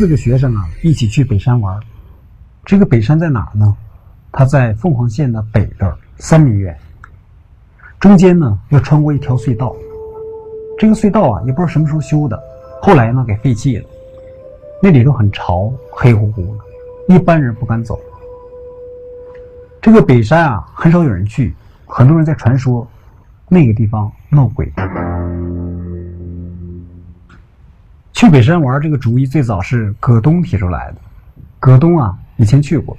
[0.00, 1.78] 四个学生啊一起去北山玩。
[2.64, 3.76] 这个北山在哪呢？
[4.32, 6.74] 它在凤凰县的北边三米远。
[7.98, 9.76] 中间呢要穿过一条隧道，
[10.78, 12.42] 这个隧道啊也不知道什么时候修的，
[12.80, 13.86] 后来呢给废弃了。
[14.82, 18.00] 那里头很潮，黑乎乎的，一般人不敢走。
[19.82, 21.54] 这个北山啊很少有人去，
[21.84, 22.88] 很多人在传说
[23.50, 24.72] 那个地方闹鬼。
[28.20, 30.96] 去北山玩这个主意最早是葛东提出来的。
[31.58, 32.94] 葛东啊以前去过。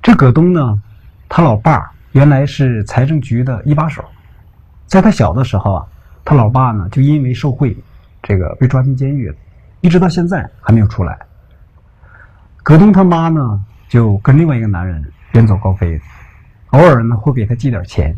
[0.00, 0.82] 这葛东呢，
[1.28, 4.02] 他老爸原来是财政局的一把手，
[4.86, 5.86] 在他小的时候啊，
[6.24, 7.76] 他老爸呢就因为受贿，
[8.22, 9.36] 这个被抓进监狱了。
[9.82, 11.18] 一直到现在还没有出来。
[12.62, 16.00] 葛东他妈呢，就跟另外一个男人远走高飞，
[16.70, 18.16] 偶尔呢会给他寄点钱。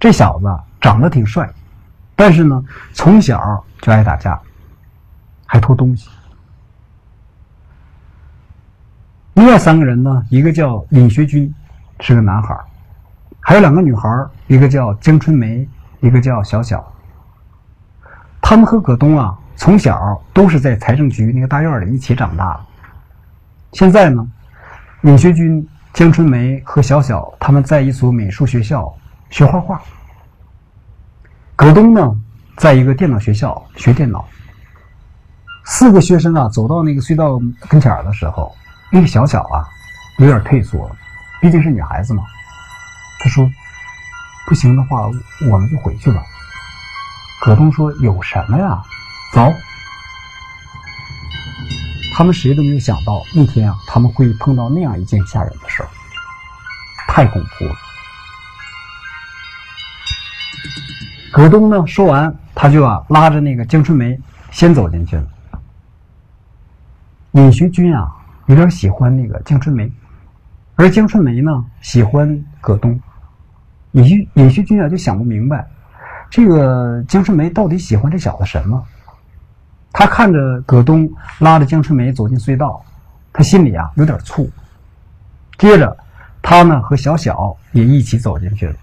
[0.00, 0.46] 这小子
[0.80, 1.48] 长得挺帅，
[2.16, 4.40] 但是呢从小就爱打架，
[5.46, 6.08] 还偷东西。
[9.34, 11.54] 另外三个人呢，一个叫尹学军，
[12.00, 12.58] 是个男孩
[13.38, 14.08] 还有两个女孩
[14.48, 15.68] 一个叫江春梅，
[16.00, 16.92] 一个叫小小。
[18.40, 19.38] 他们和葛东啊。
[19.58, 22.60] 从小都是在财政局那个大院里一起长大的。
[23.72, 24.30] 现在呢，
[25.00, 28.94] 尹学军、江春梅和小小他们在一所美术学校
[29.30, 29.80] 学画画。
[31.56, 32.14] 葛东呢，
[32.58, 34.28] 在一个电脑学校学电脑。
[35.64, 38.54] 四个学生啊，走到那个隧道跟前的时候，
[38.92, 39.66] 那个小小啊，
[40.18, 40.88] 有点退缩，
[41.40, 42.22] 毕竟是女孩子嘛。
[43.18, 43.50] 他说
[44.46, 45.10] ：“不行的话，
[45.50, 46.22] 我们就回去吧。”
[47.42, 48.80] 葛东说：“有什么呀？”
[49.32, 49.52] 走，
[52.14, 55.88] 他们谁都没有想到那天啊，他们会碰到那样一件吓人的事儿，
[57.08, 57.74] 太恐怖了。
[61.36, 64.18] 葛东呢，说完他就啊拉着那个江春梅
[64.50, 65.28] 先走进去了。
[67.32, 68.10] 尹学军啊
[68.46, 69.92] 有点喜欢那个江春梅，
[70.76, 72.98] 而江春梅呢喜欢葛东。
[73.92, 75.66] 尹学尹学军啊就想不明白，
[76.30, 78.82] 这个江春梅到底喜欢这小子什么？
[79.92, 81.06] 他看着葛东
[81.40, 82.82] 拉着江春梅走进隧道，
[83.30, 84.50] 他心里啊有点醋。
[85.58, 85.94] 接着，
[86.40, 88.74] 他呢和小小也一起走进去了。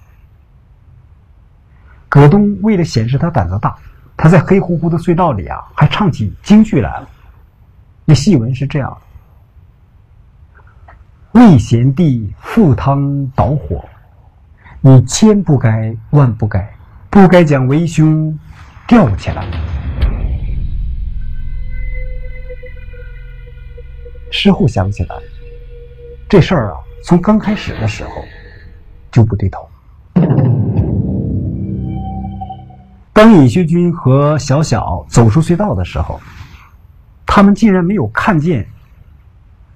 [2.14, 3.76] 葛东为了显示他胆子大，
[4.16, 7.10] 他在黑乎乎的隧道里啊还唱起京剧来了。
[8.06, 8.96] 那戏文是这样
[11.34, 13.84] 的：“魏贤弟赴汤蹈火，
[14.80, 16.72] 你千不该万不该，
[17.10, 18.38] 不该将为兄
[18.88, 19.48] 吊起来。”
[24.30, 25.16] 事后想起来，
[26.30, 28.12] 这事儿啊，从刚开始的时候
[29.12, 29.68] 就不对头。
[33.14, 36.20] 当尹学军和小小走出隧道的时候，
[37.26, 38.68] 他们竟然没有看见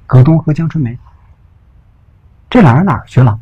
[0.07, 0.97] 葛东和江春梅。
[2.49, 3.39] 这俩人哪儿去了？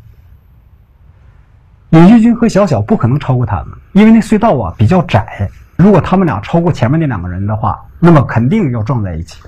[1.90, 5.48] 尹学军和小小不可能超过他们，因为那隧道啊比较窄。
[5.76, 9.42] 如果他们俩超过前面那两个人的话，那么肯定要撞在一起。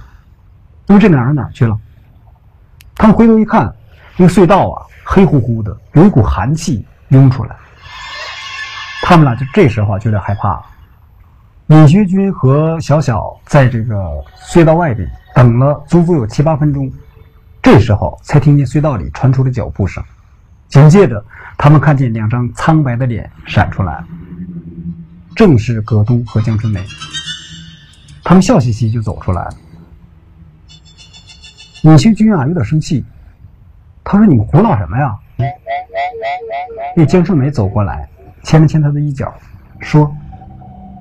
[0.87, 1.79] 那么这两人哪儿去了？
[2.95, 3.71] 他们回头一看，
[4.17, 7.55] 那个隧道啊，黑乎乎的，有一股寒气涌出来。
[9.09, 10.63] 他们俩就这时候就有点害怕了。
[11.69, 16.93] 尹学军和小小在这个隧道外边等了足足有七八分钟，
[17.63, 20.05] 这时候才听见隧道里传出了脚步声。
[20.69, 21.25] 紧接着，
[21.57, 24.05] 他们看见两张苍白的脸闪出来，
[25.35, 26.85] 正是葛东和江春梅。
[28.23, 29.51] 他们笑嘻嘻就走出来了。
[31.85, 33.03] 尹学军啊，有点生气。
[34.05, 35.17] 他说：“你们胡闹什么呀？”
[36.95, 38.08] 那江春梅走过来，
[38.49, 39.31] 牵了牵他的衣角，
[39.79, 40.11] 说：“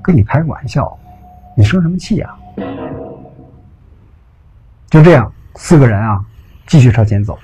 [0.03, 1.00] 跟你开个玩笑，
[1.56, 2.35] 你生什么气呀？”
[4.91, 6.19] 就这样，四个人啊，
[6.66, 7.40] 继续朝前走。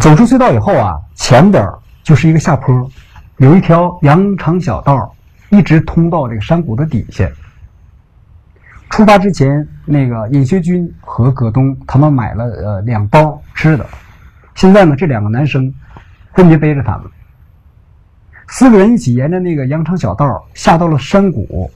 [0.00, 1.66] 走出隧道以后啊，前边
[2.02, 2.86] 就是一个下坡，
[3.38, 5.16] 有一条羊肠小道，
[5.48, 7.26] 一直通到这个山谷的底下。
[8.90, 13.86] 出发之前，那个尹学军和葛东他们买了呃两包吃的。
[14.54, 15.72] 现在呢，这两个男生
[16.34, 17.10] 分别背着他们，
[18.48, 21.70] 四个人一起沿着那个羊肠小道下到了山谷，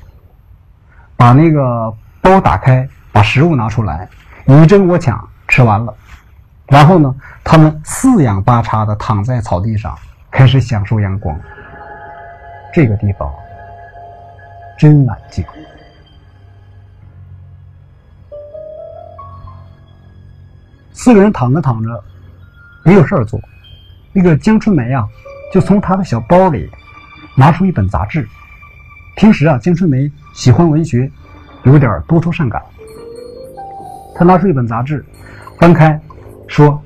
[1.16, 4.08] 把那个包打开，把食物拿出来，
[4.44, 5.94] 你争我抢，吃完了。
[6.66, 9.96] 然后呢，他们四仰八叉的躺在草地上，
[10.30, 11.38] 开始享受阳光。
[12.72, 13.32] 这个地方
[14.78, 15.44] 真安静。
[20.92, 22.04] 四个人躺着躺着，
[22.84, 23.40] 没有事儿做。
[24.12, 25.08] 那个江春梅啊，
[25.52, 26.70] 就从他的小包里
[27.34, 28.28] 拿出一本杂志。
[29.16, 31.10] 平时啊，江春梅喜欢文学，
[31.64, 32.62] 有点多愁善感。
[34.14, 35.04] 他拿出一本杂志，
[35.58, 36.00] 翻开，
[36.46, 36.80] 说：“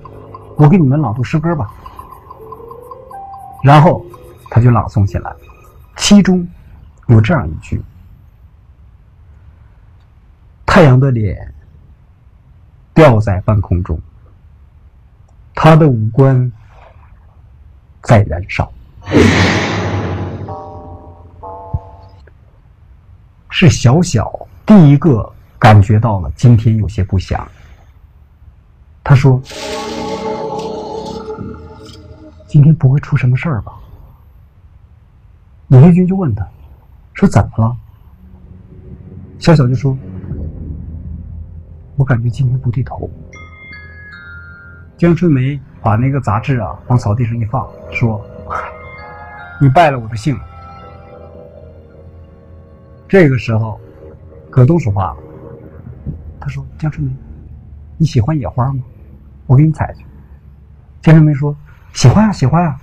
[0.56, 1.70] 我给你们朗读诗歌吧。”
[3.62, 4.04] 然后
[4.50, 5.32] 他就朗诵起来，
[5.96, 6.46] 其中
[7.06, 7.82] 有这样一句
[10.66, 11.54] ：“太阳的脸
[12.94, 14.00] 吊在半空中，
[15.54, 16.50] 他的五官
[18.02, 18.72] 在燃烧。”
[23.50, 27.46] 是小小第一个感觉到了今天有些不祥。
[29.04, 29.40] 他说。
[32.48, 33.72] 今天不会出什么事儿吧？
[35.68, 36.46] 李黑军就问他，
[37.14, 37.74] 说怎么了？
[39.38, 39.96] 小小就说
[41.96, 43.10] ：“我感觉今天不对头。”
[44.98, 48.24] 江春梅把那个杂志啊往草地上一放，说
[49.60, 50.38] ：“你败了我的兴。”
[53.08, 53.78] 这个时候，
[54.48, 55.16] 葛东说话了，
[56.40, 57.12] 他说：“江春梅，
[57.98, 58.82] 你喜欢野花吗？
[59.46, 60.04] 我给你采去。”
[61.02, 61.54] 江春梅说。
[61.94, 62.74] 喜欢呀，喜欢呀。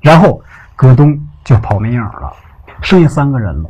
[0.00, 0.42] 然后
[0.74, 2.32] 葛东就跑没影了，
[2.80, 3.68] 剩下三个人了。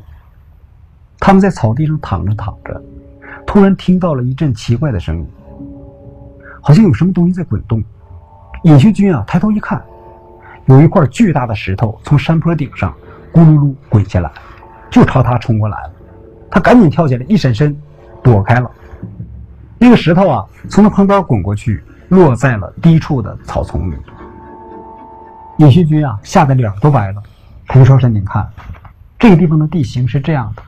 [1.18, 2.80] 他们在草地上躺着躺着，
[3.44, 5.28] 突然听到了一阵奇怪的声音，
[6.62, 7.82] 好像有什么东西在滚动。
[8.64, 9.82] 尹学军啊，抬头一看，
[10.64, 12.94] 有一块巨大的石头从山坡顶上
[13.30, 14.30] 咕噜噜滚下来，
[14.90, 15.92] 就朝他冲过来了。
[16.50, 17.76] 他赶紧跳起来，一闪身，
[18.22, 18.70] 躲开了。
[19.78, 23.96] 那个石头啊，从他旁边滚过去，落在了低处的草丛里。
[25.58, 27.22] 尹学军啊，吓得脸都白了。
[27.66, 28.48] 他就朝山顶看，
[29.18, 30.62] 这个地方的地形是这样的：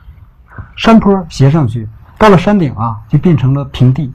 [0.75, 1.89] 山坡斜上去，
[2.19, 4.11] 到了山顶啊，就变成了平地；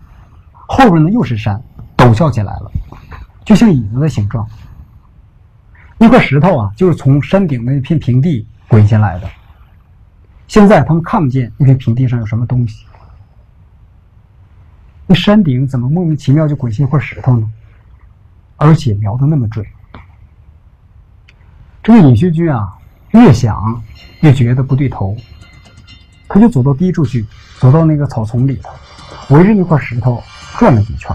[0.69, 1.61] 后边呢又是山，
[1.97, 2.71] 陡峭起来了，
[3.45, 4.47] 就像椅子的形状。
[5.99, 9.31] 那块石头啊，就是从山顶的那片平地滚下来的。
[10.49, 12.85] 现在他们看不见那片平地上有什么东西。
[15.07, 17.51] 那山顶怎么莫名其妙就滚下一块石头呢？
[18.57, 19.65] 而且瞄的那么准。
[21.83, 22.73] 这个尹学军啊，
[23.11, 23.83] 越想
[24.21, 25.17] 越觉得不对头，
[26.29, 27.27] 他就走到低处去，
[27.59, 28.71] 走到那个草丛里头，
[29.35, 30.23] 围着那块石头
[30.59, 31.15] 转了几圈。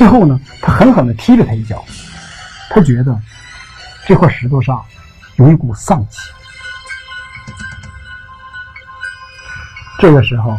[0.00, 1.84] 最后呢，他狠狠地踢了他一脚，
[2.70, 3.20] 他觉得
[4.06, 4.82] 这块石头上
[5.36, 6.32] 有一股丧气。
[9.98, 10.56] 这个时候，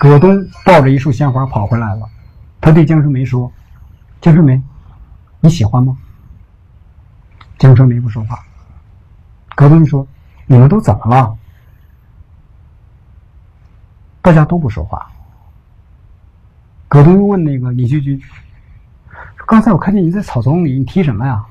[0.00, 2.08] 葛东抱着一束鲜花跑回来了，
[2.62, 3.52] 他对江春梅说
[4.22, 4.58] ：“江春梅，
[5.40, 5.94] 你喜欢吗？”
[7.60, 8.42] 江春梅不说话。
[9.54, 10.08] 葛东说
[10.48, 11.36] ：“你们都怎么了？”
[14.24, 15.12] 大家都不说话。
[16.88, 18.18] 葛东又问那个尹旭军
[19.48, 21.42] ：“刚才我看见你在草丛里，你提什么呀？”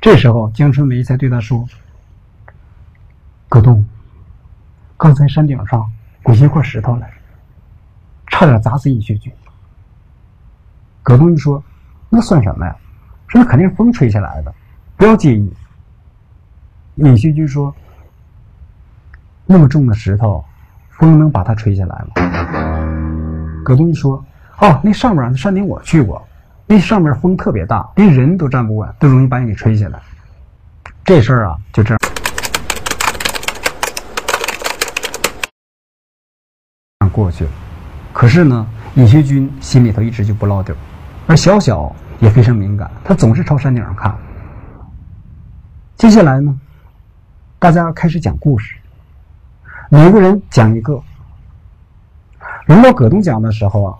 [0.00, 1.68] 这时候江春梅才对他说
[3.46, 3.84] ：“葛东，
[4.96, 5.86] 刚才山顶上
[6.22, 7.12] 滚下一块石头来，
[8.28, 9.30] 差点砸死尹旭军。”
[11.04, 11.62] 葛东一说
[12.08, 12.74] ：“那算什么呀？”
[13.28, 14.54] 说那肯定是风吹下来的，
[14.96, 15.52] 不要介意。
[16.94, 17.74] 尹锡军说
[19.44, 20.42] ：“那么重的石头，
[20.88, 22.14] 风能把它吹下来吗？”
[23.62, 24.24] 葛东一说
[24.62, 26.26] ：“哦，那上面那山顶我去过，
[26.66, 30.00] 那上面风特别大，连人都站不稳，都容易把你给吹下来。
[31.04, 31.94] 这事儿啊，就这
[37.00, 37.50] 样过去了。
[38.12, 40.76] 可是呢，尹学军心里头一直就不落地儿，
[41.26, 44.16] 而小小。”也非常敏感，他总是朝山顶上看。
[45.96, 46.58] 接下来呢，
[47.58, 48.74] 大家开始讲故事，
[49.90, 50.98] 每个人讲一个。
[52.64, 53.94] 轮到葛东讲的时候啊，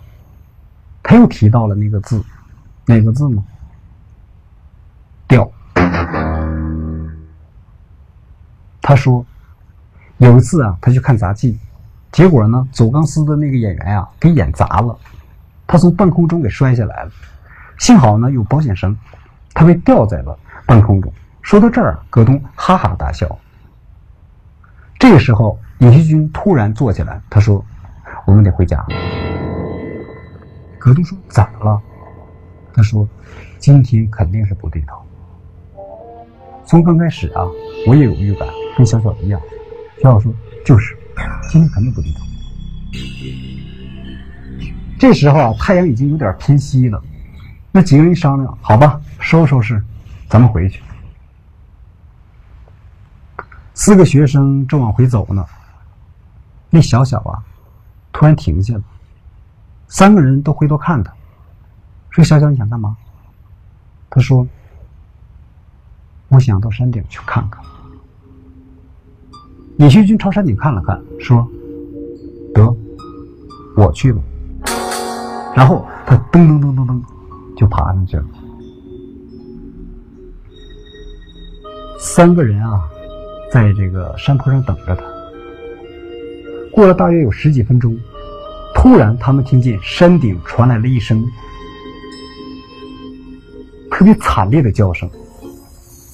[1.03, 2.25] 他又提到了那个字，
[2.87, 3.43] 哪个字呢？
[5.29, 5.51] 调。
[8.81, 9.27] 他说，
[10.19, 11.59] 有一次啊，他去看杂技，
[12.13, 14.97] 结果呢，走钢丝的那个演员啊，给演砸了，
[15.67, 17.11] 他从半空中给摔下来了。
[17.79, 18.97] 幸好呢有保险绳，
[19.53, 21.13] 他被吊在了半空中。
[21.43, 23.37] 说到这儿，葛东哈哈大笑。
[24.99, 27.65] 这个时候，尹锡军突然坐起来，他说
[28.25, 28.87] ：“我们得回家。”
[30.79, 31.83] 葛东说：“怎么了？”
[32.77, 33.09] 他说
[33.59, 35.03] ：“今天肯定是不对头。
[36.67, 37.43] 从刚开始啊，
[37.87, 39.41] 我也有预感，跟小小一样。
[40.03, 40.31] 小小说
[40.63, 40.95] 就是
[41.51, 42.19] 今天肯定不对头。”
[45.01, 47.03] 这时候啊，太阳已经有点偏西了。
[47.73, 49.83] 那几个人一商量，好吧，收拾收拾，
[50.29, 50.83] 咱们回去。
[53.73, 55.43] 四个学生正往回走呢，
[56.69, 57.43] 那小小啊，
[58.13, 58.83] 突然停下了。
[59.89, 61.11] 三个人都回头看他，
[62.17, 62.97] 说：“小小，你想干嘛？”
[64.09, 64.47] 他说
[66.29, 67.63] ：“我想到山顶去看看。”
[69.77, 71.47] 李学军朝山顶看了看，说
[72.55, 72.75] ：“得
[73.77, 74.23] 我去吧。”
[75.55, 77.03] 然后他噔噔噔噔噔
[77.55, 78.25] 就爬上去了。
[81.99, 82.89] 三个人啊，
[83.53, 85.03] 在这个山坡上等着他。
[86.73, 87.95] 过了大约有十几分钟，
[88.75, 91.23] 突然他们听见山顶传来了一声
[94.07, 95.11] 别惨烈的叫声，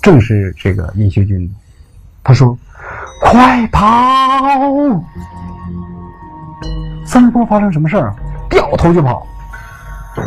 [0.01, 1.55] 正是这个尹学军。
[2.25, 2.57] 他说
[3.21, 3.83] ：“快跑！”
[7.05, 8.15] 三波发生什么事儿？
[8.49, 9.27] 掉头就跑。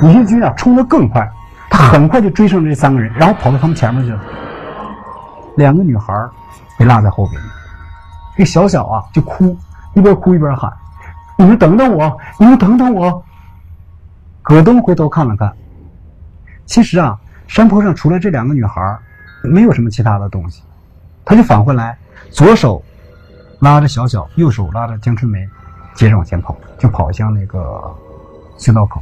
[0.04, 1.28] 尹学军啊，冲得更快，
[1.68, 4.22] 他很快就追上这三个人，然后跑到他们前面去了。
[5.58, 6.14] 两个女孩
[6.78, 7.42] 被落在后边，
[8.38, 9.58] 这小小啊就哭。
[9.96, 10.72] 一边哭一边喊
[11.36, 12.16] ：“你们等等我！
[12.38, 13.24] 你们等等我！”
[14.44, 15.52] 葛东回头看了看，
[16.68, 18.98] 其实啊，山坡上除了这两个女孩，
[19.44, 20.62] 没有什么其他的东西。
[21.24, 21.98] 他就返回来，
[22.30, 22.84] 左手
[23.60, 25.48] 拉着小小，右手拉着江春梅，
[25.94, 27.96] 接着往前跑，就跑向那个
[28.58, 29.02] 隧道口。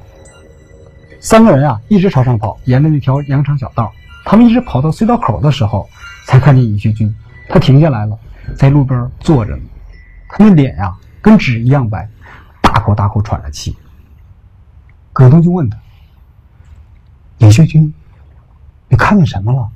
[1.19, 3.91] 三个人啊，一直朝上跑，沿着那条羊肠小道。
[4.25, 5.89] 他们一直跑到隧道口的时候，
[6.25, 7.13] 才看见尹学军。
[7.49, 8.17] 他停下来了，
[8.55, 9.63] 在路边坐着呢。
[10.29, 12.09] 他那脸呀，跟纸一样白，
[12.61, 13.75] 大口大口喘着气。
[15.11, 15.77] 葛东就问他
[17.39, 17.93] ：“尹学军，
[18.93, 19.67] 你看见什么了？”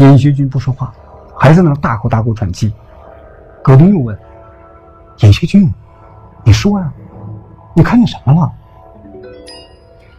[0.00, 0.94] 尹学军不说话，
[1.38, 2.72] 还在那大口大口喘气。
[3.62, 4.18] 葛东又问
[5.20, 5.70] ：“尹学军，
[6.42, 6.90] 你说呀，
[7.74, 8.50] 你看见什么了？”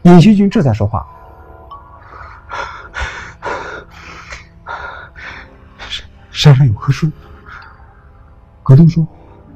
[0.06, 1.04] 尹学军这才说话
[6.30, 7.10] ：“山山上有棵树。”
[8.62, 9.04] 葛东说：“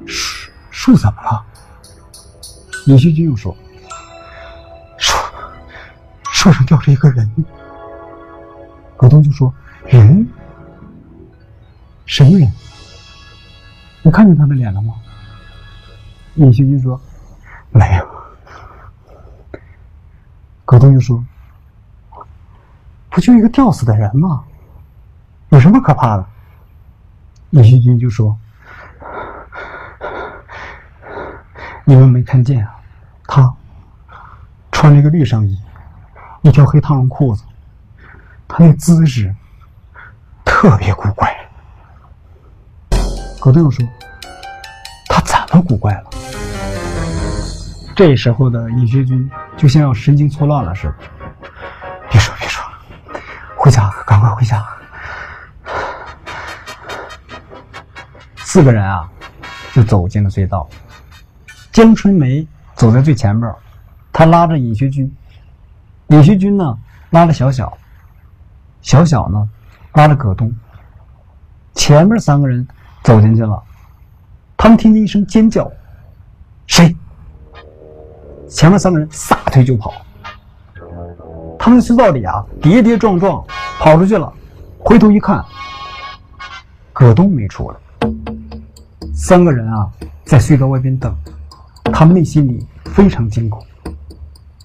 [0.08, 1.44] 树树怎么了？”
[2.86, 3.56] 尹学军又说
[4.98, 5.16] ：“树
[6.32, 7.32] 树上吊着一个人。”
[9.02, 9.52] 葛东就说
[9.84, 10.24] ：“人？
[12.06, 12.48] 什么人？
[14.02, 14.94] 你看见他的脸了吗？”
[16.36, 17.00] 尹学军说
[17.74, 18.08] ：“没有。”
[20.64, 21.24] 葛东就说
[23.10, 24.44] ：“不就一个吊死的人吗？
[25.48, 26.24] 有什么可怕的？”
[27.50, 28.38] 尹学军就说。
[31.84, 32.76] 你们没看见啊？
[33.26, 33.52] 他
[34.70, 35.60] 穿了一个绿上衣，
[36.42, 37.42] 一条黑烫绒裤子，
[38.48, 39.34] 他那姿势
[40.44, 41.34] 特别古怪。
[43.40, 43.84] 葛队友说
[45.08, 46.10] ：“他怎么古怪了？”
[47.96, 50.94] 这时候的尹学军就像要神经错乱了似的。
[52.10, 52.64] 别说别说，
[53.56, 54.64] 回家，赶快回家。
[58.36, 59.08] 四个人啊，
[59.72, 60.68] 就走进了隧道。
[61.72, 63.50] 江春梅走在最前边，
[64.12, 65.10] 她拉着尹学军，
[66.08, 66.78] 尹学军呢
[67.10, 67.76] 拉着小小，
[68.82, 69.48] 小小呢
[69.94, 70.52] 拉着葛东。
[71.74, 72.66] 前面三个人
[73.02, 73.62] 走进去了，
[74.58, 75.70] 他们听见一声尖叫，
[76.66, 76.94] 谁？
[78.46, 79.94] 前面三个人撒腿就跑。
[81.58, 83.42] 他们隧道里啊跌跌撞撞
[83.78, 84.30] 跑出去了，
[84.80, 85.42] 回头一看，
[86.92, 87.76] 葛东没出来。
[89.14, 89.88] 三个人啊
[90.24, 91.16] 在隧道外边等。
[91.92, 93.64] 他们内心里非常惊恐，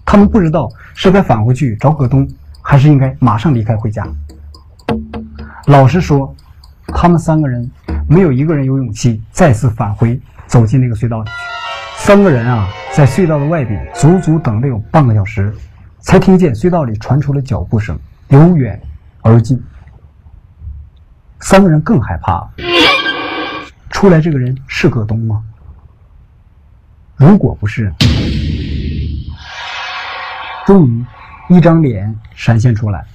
[0.06, 2.28] 他们不知道是该返回去找葛东，
[2.70, 4.06] 还是应该马上离开回家。
[5.68, 6.36] 老实说，
[6.88, 7.72] 他们三个人
[8.10, 11.34] 没有一个人有勇气再次返回走进那个隧道里去。
[11.96, 15.56] 三个人啊，在隧道的外边足足等了有半个小时，
[16.02, 17.98] 才听见隧道里传出了脚步声，
[18.28, 18.78] 由远
[19.22, 19.64] 而近。
[21.40, 22.50] 三个人更害怕了，
[23.92, 25.42] 出来这个人是葛东吗？
[27.16, 27.94] 如果不是，
[30.66, 31.06] 终于
[31.50, 33.06] 一张脸闪现出来，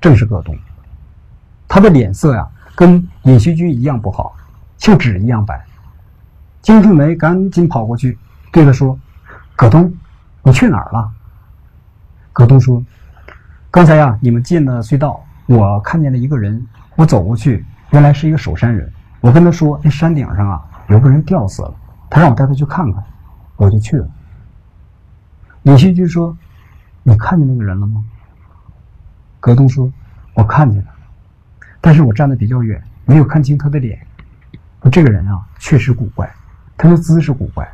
[0.00, 0.56] 正是葛东。
[1.66, 4.36] 他的脸色呀，跟尹锡军一样不好，
[4.76, 5.64] 像纸一样白。
[6.60, 8.18] 金春梅赶紧跑过去，
[8.52, 8.98] 对他说
[9.56, 9.92] ：“葛东，
[10.42, 11.10] 你去哪儿了？”
[12.32, 12.84] 葛东说
[13.70, 18.92] ：“刚才呀，你们进了隧道，我看见了一个人，我走过去，原来是一个守山人。
[19.20, 21.74] 我跟他说，那山顶上啊，有个人吊死了，
[22.10, 23.02] 他让我带他去看看。”
[23.56, 24.06] 我就去了。
[25.62, 26.36] 李希军说
[27.08, 28.04] ：“你看见那个人了吗？”
[29.38, 29.88] 葛东说
[30.34, 30.88] ：“我看见了，
[31.80, 34.04] 但是我站的比较远，没有看清他的脸。
[34.90, 36.28] 这个人啊，确实古怪，
[36.76, 37.70] 他的姿势古怪。”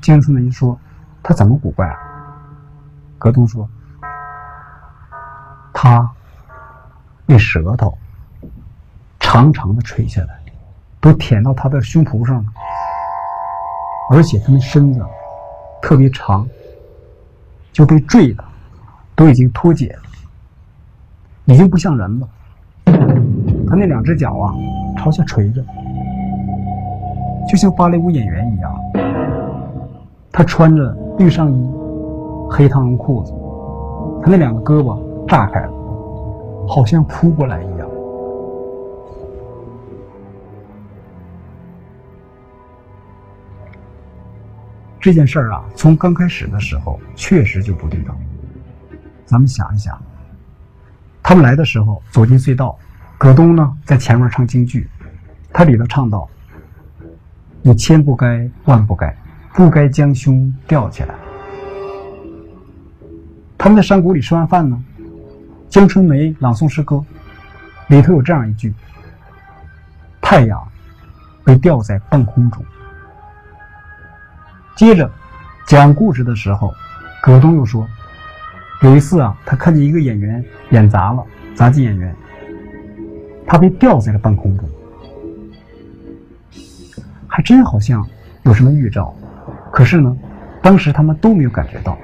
[0.00, 0.78] 江春梅说
[1.20, 1.98] ：“他怎么古怪？”啊？”
[3.18, 3.68] 葛东说
[5.74, 6.08] ：“他
[7.26, 7.98] 那舌头
[9.18, 10.40] 长长的垂下来，
[11.00, 12.52] 都舔到他的胸脯上了。”
[14.14, 15.04] 而且他们身子
[15.82, 16.48] 特别长，
[17.72, 18.44] 就被坠的
[19.14, 20.02] 都已经脱节了，
[21.44, 22.28] 已经不像人了。
[23.68, 24.54] 他那两只脚啊，
[24.96, 25.62] 朝下垂着，
[27.48, 28.74] 就像芭蕾舞演员一样。
[30.32, 31.70] 他穿着绿上衣、
[32.50, 33.32] 黑汤绒裤子，
[34.22, 35.72] 他那两个胳膊炸开了，
[36.66, 37.77] 好像扑过来一样。
[45.00, 48.14] 这件事儿啊，从刚开始的时候确实就不对头。
[49.24, 50.00] 咱们想一想，
[51.22, 52.76] 他们来的时候走进隧道，
[53.16, 54.88] 葛东呢在前面唱京剧，
[55.52, 56.28] 他里头唱到
[57.62, 59.16] ：“你千不该万不该，
[59.54, 61.14] 不该将胸吊起来。”
[63.56, 64.82] 他们在山谷里吃完饭呢，
[65.68, 67.04] 江春梅朗诵诗歌，
[67.88, 68.74] 里头有这样一句
[70.20, 70.66] ：“太阳
[71.44, 72.64] 被吊在半空中。”
[74.78, 75.10] 接着
[75.66, 76.72] 讲故事的时候，
[77.20, 77.84] 葛东又说
[78.82, 81.20] ：“有一次啊，他看见一个演员演砸了，
[81.52, 82.14] 杂技演员，
[83.44, 84.68] 他被吊在了半空中，
[87.26, 88.08] 还真好像
[88.44, 89.12] 有什么预兆。
[89.72, 90.16] 可是呢，
[90.62, 91.98] 当时他们都没有感觉到。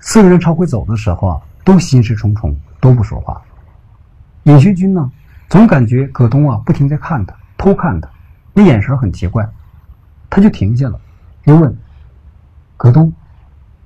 [0.00, 3.40] 四个人朝回走的时候啊，都心事重重，都不说话。
[4.42, 5.08] 尹学军呢，
[5.48, 8.10] 总感觉葛东啊不停在看他，偷看他，
[8.52, 9.48] 那眼神很奇怪。”
[10.34, 11.00] 他就停下了，
[11.44, 11.72] 又问
[12.76, 13.12] ：“葛东，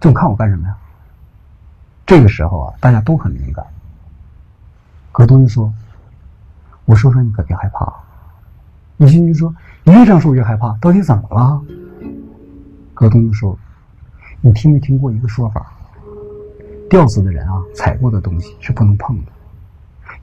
[0.01, 0.75] 总看我干什么呀？”
[2.07, 3.63] 这个时候啊，大家都很敏感。
[5.13, 5.71] 葛东就说
[6.87, 7.93] ：“我说说你可别害怕。”
[8.97, 11.61] 李新军说：“你越这样说我越害怕，到底怎么了？”
[12.95, 13.55] 葛东就说
[14.41, 15.71] ：“你听没听过一个说法？
[16.89, 19.33] 吊死的人啊，踩过的东西是不能碰的，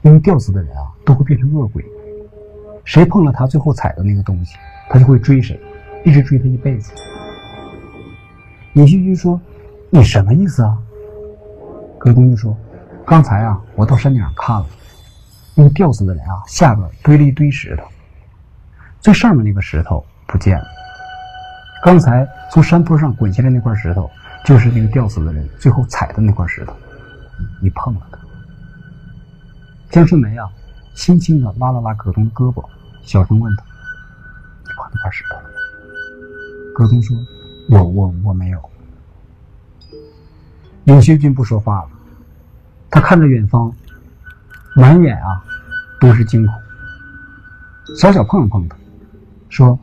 [0.02, 1.86] 因为吊死的人啊都会变成恶鬼，
[2.84, 4.58] 谁碰了他最后踩的那个东西，
[4.90, 5.62] 他就会追谁。”
[6.06, 6.94] 一直追他一辈子。
[8.74, 9.40] 尹旭军说
[9.90, 10.78] ：“你什么意思啊？”
[11.98, 12.56] 葛东就说
[13.06, 14.66] ：“刚才啊，我到山顶上看了，
[15.56, 17.84] 那个吊死的人啊，下边堆了一堆石头，
[19.00, 20.66] 最上面那个石头不见了。
[21.84, 24.10] 刚才从山坡上滚下来那块石头，
[24.46, 26.74] 就是那个吊死的人最后踩的那块石头。
[27.62, 28.20] 你碰了他。”
[29.90, 30.48] 江春梅啊，
[30.94, 32.64] 轻轻的拉了拉葛东的胳膊，
[33.02, 33.64] 小声问他
[34.64, 35.38] ：“你碰那块石头？”
[36.78, 37.16] 葛东说
[37.72, 38.62] ：“我我我没有。”
[40.84, 41.90] 尹学军不说话了，
[42.92, 43.74] 他看着远方，
[44.76, 45.42] 满眼啊
[46.02, 46.54] 都是惊恐。
[47.96, 48.76] 小小碰了碰他，
[49.48, 49.80] 说：“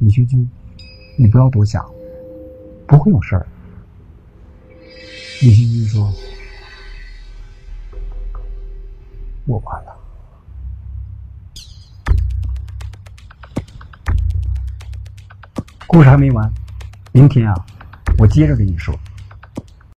[0.00, 0.48] 尹学军，
[1.16, 1.82] 你不要多想，
[2.86, 3.46] 不会有事儿。”
[5.40, 6.12] 尹学军说
[9.46, 9.96] ：“我完了。”
[15.98, 16.48] 故事还没完，
[17.10, 17.54] 明天啊，
[18.18, 18.94] 我接着跟你说。